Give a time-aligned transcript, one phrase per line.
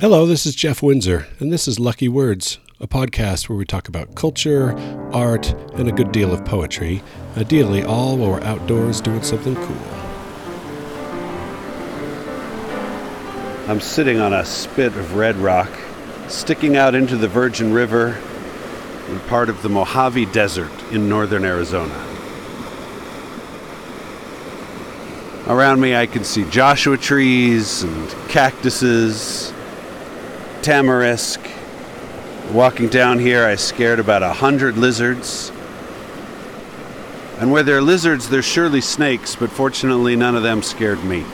[0.00, 3.88] Hello, this is Jeff Windsor, and this is Lucky Words, a podcast where we talk
[3.88, 4.78] about culture,
[5.12, 7.02] art, and a good deal of poetry,
[7.36, 9.76] ideally all while we're outdoors doing something cool.
[13.68, 15.68] I'm sitting on a spit of red rock,
[16.28, 18.16] sticking out into the Virgin River
[19.08, 21.92] in part of the Mojave Desert in northern Arizona.
[25.48, 29.52] Around me, I can see Joshua trees and cactuses
[30.68, 31.40] tamarisk.
[32.52, 35.50] Walking down here, I scared about a hundred lizards.
[37.38, 41.24] And where there are lizards, there's surely snakes, but fortunately, none of them scared me.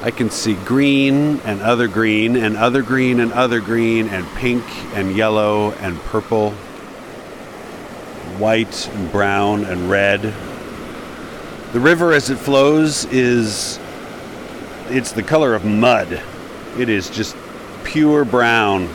[0.00, 4.64] I can see green and other green and other green and other green and pink
[4.94, 6.52] and yellow and purple,
[8.38, 10.22] white and brown and red.
[11.74, 13.78] The river as it flows is
[14.88, 16.22] it's the color of mud.
[16.78, 17.36] It is just
[17.84, 18.88] pure brown.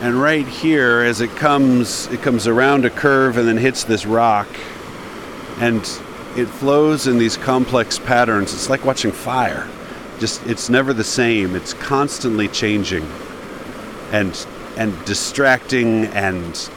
[0.00, 4.04] And right here, as it comes, it comes around a curve and then hits this
[4.04, 4.48] rock,
[5.60, 5.80] and
[6.36, 8.52] it flows in these complex patterns.
[8.52, 9.68] It's like watching fire.
[10.18, 11.54] Just it's never the same.
[11.54, 13.06] It's constantly changing,
[14.10, 14.46] and
[14.76, 16.70] and distracting and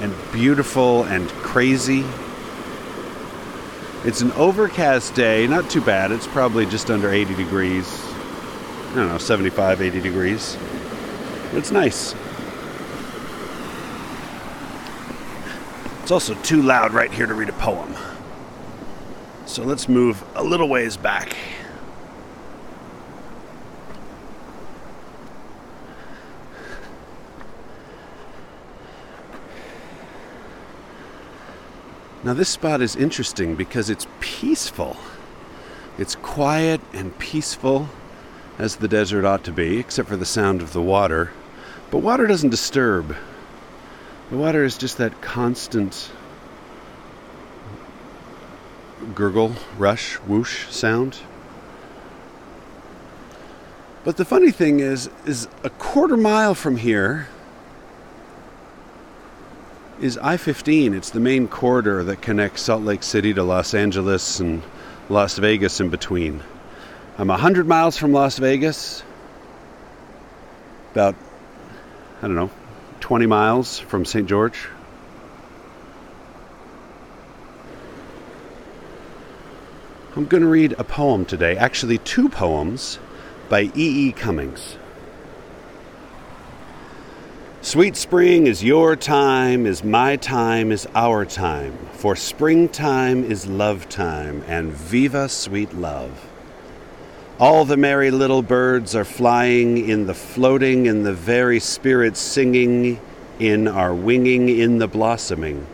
[0.00, 2.04] and beautiful and crazy.
[4.04, 6.10] It's an overcast day, not too bad.
[6.10, 7.86] It's probably just under 80 degrees.
[8.90, 10.56] I don't know, 75, 80 degrees.
[11.52, 12.14] It's nice.
[16.02, 17.94] It's also too loud right here to read a poem.
[19.46, 21.36] So let's move a little ways back.
[32.24, 34.96] Now, this spot is interesting because it's peaceful.
[35.98, 37.88] It's quiet and peaceful,
[38.58, 41.32] as the desert ought to be, except for the sound of the water.
[41.90, 43.16] But water doesn't disturb.
[44.30, 46.12] The water is just that constant
[49.14, 51.18] gurgle, rush, whoosh sound.
[54.04, 57.28] But the funny thing is, is a quarter mile from here,
[60.00, 60.94] is I 15.
[60.94, 64.62] It's the main corridor that connects Salt Lake City to Los Angeles and
[65.08, 66.42] Las Vegas in between.
[67.18, 69.02] I'm 100 miles from Las Vegas,
[70.92, 71.14] about,
[72.18, 72.50] I don't know,
[73.00, 74.28] 20 miles from St.
[74.28, 74.68] George.
[80.14, 82.98] I'm going to read a poem today, actually, two poems
[83.48, 84.08] by E.
[84.08, 84.12] E.
[84.12, 84.76] Cummings.
[87.64, 91.78] Sweet spring is your time, is my time, is our time.
[91.92, 96.28] For springtime is love time, and viva sweet love.
[97.38, 103.00] All the merry little birds are flying in the floating, in the very spirit singing,
[103.38, 105.64] in our winging, in the blossoming.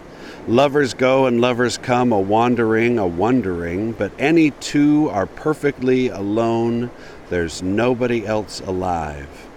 [0.47, 6.91] Lovers go and lovers come, a wandering, a wondering, but any two are perfectly alone.
[7.31, 9.48] There's nobody else alive.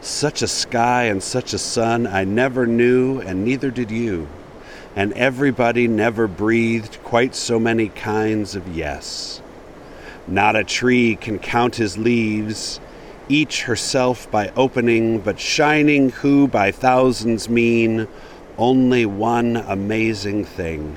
[0.00, 4.28] Such a sky and such a sun I never knew, and neither did you.
[4.94, 9.42] And everybody never breathed quite so many kinds of yes.
[10.28, 12.80] Not a tree can count his leaves,
[13.28, 18.06] each herself by opening, but shining who by thousands mean
[18.58, 20.96] only one amazing thing.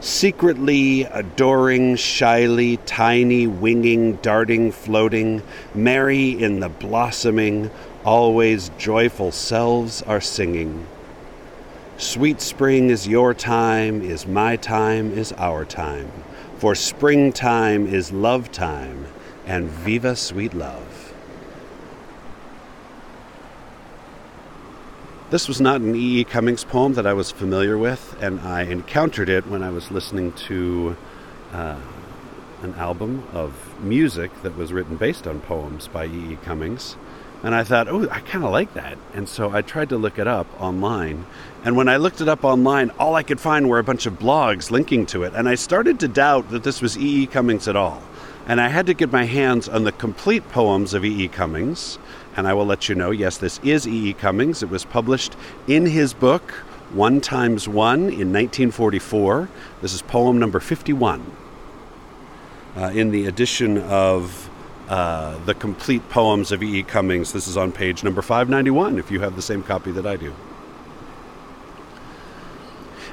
[0.00, 5.42] Secretly adoring, shyly, tiny, winging, darting, floating,
[5.74, 7.70] merry in the blossoming,
[8.06, 10.86] always joyful selves are singing.
[11.98, 16.10] Sweet spring is your time, is my time, is our time.
[16.58, 19.06] For springtime is love time,
[19.44, 21.14] and viva sweet love.
[25.30, 26.20] This was not an E.
[26.20, 26.24] E.
[26.24, 30.32] Cummings poem that I was familiar with, and I encountered it when I was listening
[30.32, 30.96] to
[31.52, 31.80] uh,
[32.62, 36.34] an album of music that was written based on poems by E.
[36.34, 36.38] E.
[36.44, 36.96] Cummings.
[37.46, 38.98] And I thought, oh, I kind of like that.
[39.14, 41.26] And so I tried to look it up online.
[41.62, 44.18] And when I looked it up online, all I could find were a bunch of
[44.18, 45.32] blogs linking to it.
[45.32, 47.22] And I started to doubt that this was E.E.
[47.22, 47.26] E.
[47.28, 48.02] Cummings at all.
[48.48, 51.26] And I had to get my hands on the complete poems of E.E.
[51.26, 51.28] E.
[51.28, 52.00] Cummings.
[52.36, 54.10] And I will let you know yes, this is E.E.
[54.10, 54.12] E.
[54.12, 54.64] Cummings.
[54.64, 55.36] It was published
[55.68, 56.50] in his book,
[56.90, 59.48] One Times One, in 1944.
[59.82, 61.24] This is poem number 51
[62.76, 64.45] uh, in the edition of
[64.88, 66.78] uh, the complete poems of E.
[66.78, 66.82] E.
[66.82, 67.32] Cummings.
[67.32, 70.34] This is on page number 591 if you have the same copy that I do.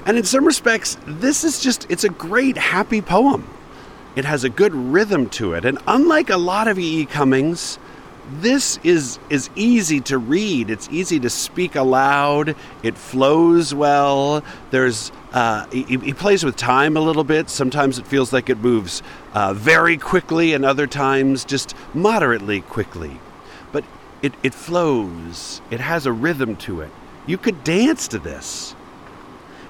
[0.05, 3.47] And in some respects, this is just, it's a great, happy poem.
[4.15, 5.65] it has a good rhythm to it.
[5.65, 7.01] And unlike a lot of E.E.
[7.01, 7.05] E.
[7.05, 7.79] Cummings,
[8.39, 10.69] this is is easy to read.
[10.69, 12.55] It's easy to speak aloud.
[12.81, 14.43] It flows well.
[14.71, 17.49] There's uh, he, he, plays with time a little bit.
[17.49, 19.01] Sometimes it feels like it moves
[19.33, 23.19] uh, very quickly, and other times just moderately quickly.
[23.71, 23.83] But
[24.21, 25.61] it, it flows.
[25.69, 26.91] It has a rhythm to it.
[27.25, 28.75] You could dance to this.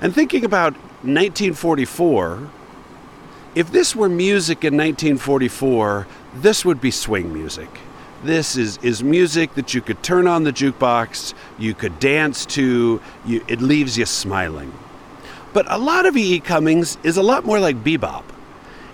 [0.02, 0.74] And thinking about
[1.04, 2.50] 1944,
[3.56, 7.70] if this were music in 1944, this would be swing music.
[8.24, 13.02] This is, is music that you could turn on the jukebox, you could dance to,
[13.26, 14.72] you, it leaves you smiling.
[15.52, 16.36] But a lot of E.E.
[16.36, 16.40] E.
[16.40, 18.24] Cummings is a lot more like bebop.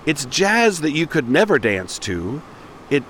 [0.07, 2.41] It's jazz that you could never dance to.
[2.89, 3.03] It,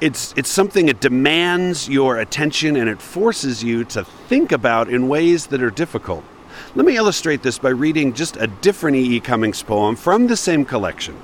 [0.00, 5.08] it's, it's something that demands your attention and it forces you to think about in
[5.08, 6.24] ways that are difficult.
[6.74, 9.16] Let me illustrate this by reading just a different E.E.
[9.16, 9.20] E.
[9.20, 11.16] Cummings poem from the same collection.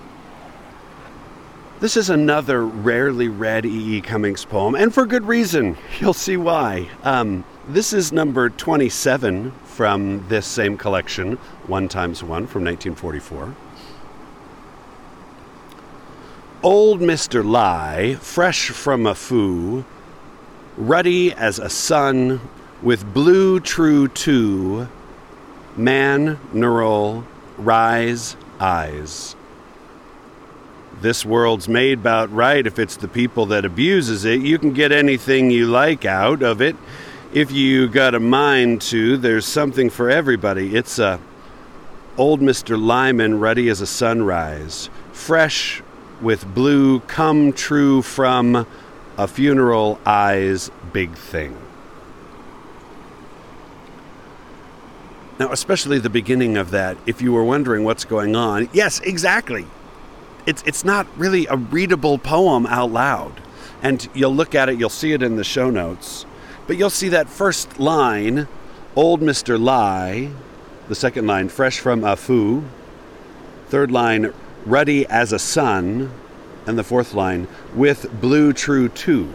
[1.81, 3.99] This is another rarely read E.E.
[3.99, 4.01] E.
[4.01, 5.77] Cummings poem, and for good reason.
[6.01, 6.89] You'll see why.
[7.05, 11.37] Um, this is number 27 from this same collection,
[11.69, 13.55] One Times One from 1944.
[16.65, 17.49] Old Mr.
[17.49, 19.85] Lie, fresh from a foo,
[20.77, 22.41] ruddy as a sun,
[22.83, 24.89] with blue true two,
[25.77, 27.25] man, neural,
[27.57, 29.37] rise, eyes.
[31.01, 34.41] This world's made about right if it's the people that abuses it.
[34.41, 36.77] You can get anything you like out of it
[37.33, 40.75] if you got a mind to, there's something for everybody.
[40.75, 41.21] It's a
[42.17, 42.81] old Mr.
[42.81, 45.83] Lyman ruddy as a sunrise, fresh
[46.21, 48.67] with blue come true from
[49.17, 51.57] a funeral eyes big thing.
[55.39, 59.67] Now, especially the beginning of that, if you were wondering what's going on, yes, exactly.
[60.49, 63.43] It's, it's not really a readable poem out loud.
[63.83, 66.25] And you'll look at it, you'll see it in the show notes.
[66.67, 68.49] But you'll see that first line,
[68.97, 69.61] Old Mr.
[69.61, 70.31] Lie,
[70.89, 72.65] the second line, Fresh from Afu,
[73.69, 74.33] third line,
[74.65, 76.11] Ruddy as a sun,
[76.67, 79.31] and the fourth line, With Blue True too.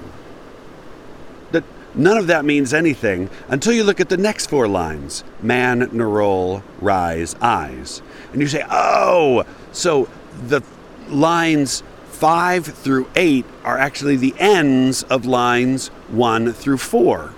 [1.52, 1.64] That
[1.94, 6.64] none of that means anything until you look at the next four lines Man, Nerol,
[6.82, 8.02] Rise, Eyes.
[8.32, 10.10] And you say, oh, so
[10.48, 10.64] the
[11.10, 11.84] lines
[12.24, 17.34] 5 through 8 are actually the ends of lines 1 through 4.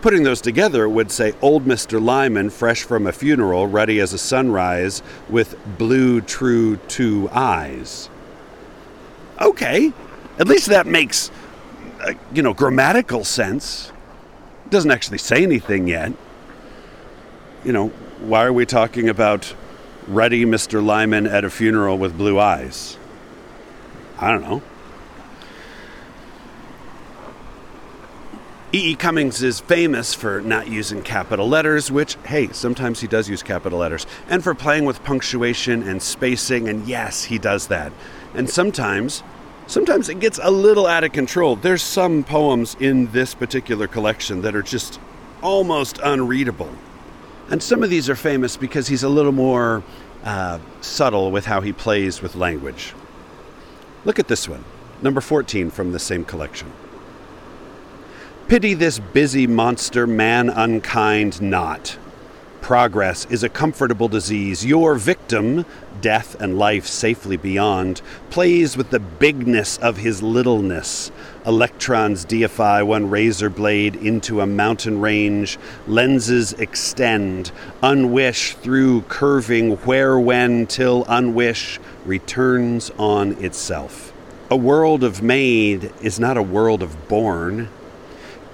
[0.00, 2.02] Putting those together would say Old Mr.
[2.02, 8.10] Lyman, fresh from a funeral, ruddy as a sunrise, with blue, true two eyes.
[9.40, 9.92] Okay,
[10.38, 11.30] at least that makes,
[12.00, 13.92] uh, you know, grammatical sense.
[14.70, 16.12] Doesn't actually say anything yet.
[17.64, 17.88] You know,
[18.18, 19.54] why are we talking about
[20.08, 20.84] ruddy Mr.
[20.84, 22.96] Lyman at a funeral with blue eyes?
[24.22, 24.62] I don't know.
[28.72, 28.92] E.E.
[28.92, 28.94] E.
[28.94, 33.80] Cummings is famous for not using capital letters, which, hey, sometimes he does use capital
[33.80, 37.92] letters, and for playing with punctuation and spacing, and yes, he does that.
[38.32, 39.24] And sometimes,
[39.66, 41.56] sometimes it gets a little out of control.
[41.56, 45.00] There's some poems in this particular collection that are just
[45.42, 46.70] almost unreadable.
[47.50, 49.82] And some of these are famous because he's a little more
[50.22, 52.94] uh, subtle with how he plays with language.
[54.04, 54.64] Look at this one,
[55.00, 56.72] number 14 from the same collection.
[58.48, 61.96] Pity this busy monster, man unkind not.
[62.62, 64.64] Progress is a comfortable disease.
[64.64, 65.66] Your victim,
[66.00, 68.00] death and life safely beyond,
[68.30, 71.10] plays with the bigness of his littleness.
[71.44, 75.58] Electrons deify one razor blade into a mountain range.
[75.88, 77.50] Lenses extend,
[77.82, 84.12] unwish through curving where when till unwish returns on itself.
[84.50, 87.70] A world of made is not a world of born.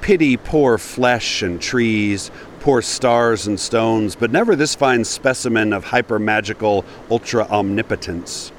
[0.00, 5.84] Pity poor flesh and trees, poor stars and stones, but never this fine specimen of
[5.84, 8.52] hyper magical ultra omnipotence.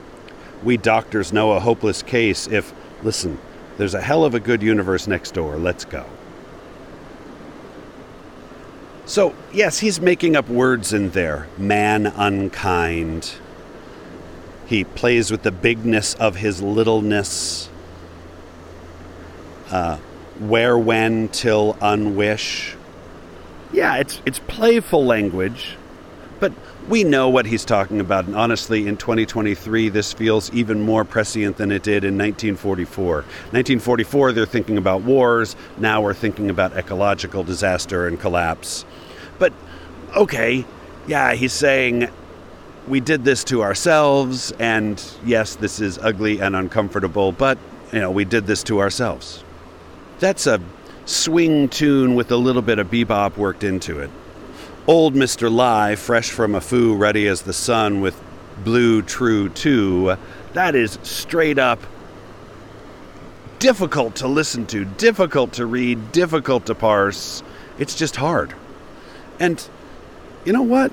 [0.63, 3.39] We doctors know a hopeless case if, listen,
[3.77, 6.05] there's a hell of a good universe next door, let's go.
[9.05, 11.47] So, yes, he's making up words in there.
[11.57, 13.33] Man unkind.
[14.67, 17.69] He plays with the bigness of his littleness.
[19.71, 19.97] Uh,
[20.39, 22.75] where, when, till, unwish.
[23.71, 25.77] Yeah, it's it's playful language,
[26.39, 26.51] but
[26.87, 28.25] we know what he's talking about.
[28.25, 33.15] And honestly, in 2023, this feels even more prescient than it did in 1944.
[33.17, 35.55] 1944, they're thinking about wars.
[35.77, 38.85] Now we're thinking about ecological disaster and collapse.
[39.37, 39.53] But
[40.15, 40.65] okay,
[41.07, 42.09] yeah, he's saying
[42.87, 47.59] we did this to ourselves, and yes, this is ugly and uncomfortable, but
[47.93, 49.43] you know, we did this to ourselves.
[50.19, 50.59] That's a
[51.09, 54.11] swing tune with a little bit of bebop worked into it.
[54.85, 55.51] Old Mr.
[55.51, 58.21] Lie, fresh from a foo, ready as the sun with
[58.63, 60.15] blue true too.
[60.53, 61.79] That is straight up
[63.57, 67.43] difficult to listen to, difficult to read, difficult to parse.
[67.77, 68.53] It's just hard.
[69.39, 69.67] And
[70.45, 70.91] you know what?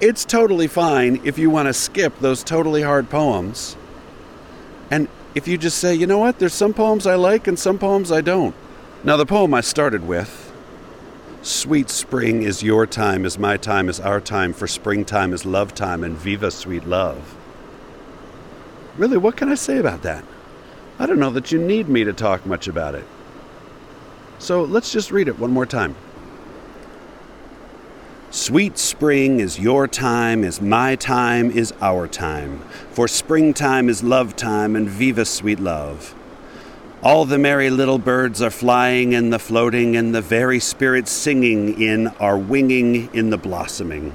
[0.00, 3.76] It's totally fine if you want to skip those totally hard poems.
[4.90, 7.78] And if you just say, you know what, there's some poems I like and some
[7.78, 8.54] poems I don't.
[9.04, 10.48] Now, the poem I started with
[11.42, 15.72] Sweet spring is your time, is my time, is our time, for springtime is love
[15.72, 17.36] time, and viva sweet love.
[18.96, 20.24] Really, what can I say about that?
[20.98, 23.06] I don't know that you need me to talk much about it.
[24.40, 25.94] So let's just read it one more time.
[28.30, 32.58] Sweet spring is your time, is my time, is our time.
[32.90, 36.16] For springtime is love time, and viva sweet love.
[37.00, 41.80] All the merry little birds are flying and the floating, and the very spirits singing
[41.80, 44.12] in are winging in the blossoming.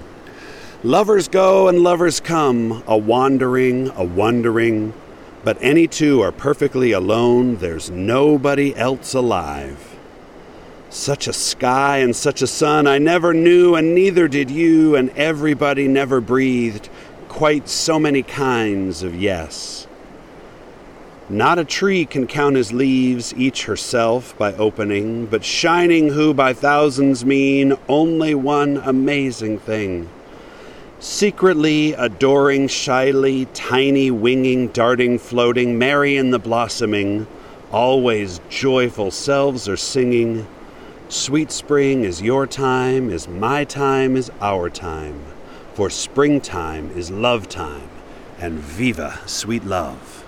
[0.83, 4.93] Lovers go and lovers come, a wandering, a wondering,
[5.45, 9.95] but any two are perfectly alone, there's nobody else alive.
[10.89, 15.09] Such a sky and such a sun I never knew, and neither did you, and
[15.11, 16.89] everybody never breathed
[17.29, 19.87] quite so many kinds of yes.
[21.33, 26.53] Not a tree can count his leaves, each herself by opening, but shining who by
[26.53, 30.09] thousands mean only one amazing thing.
[30.99, 37.25] Secretly adoring, shyly, tiny, winging, darting, floating, merry in the blossoming,
[37.71, 40.45] always joyful selves are singing.
[41.09, 45.19] Sweet spring is your time, is my time, is our time.
[45.73, 47.89] For springtime is love time,
[48.37, 50.23] and viva sweet love.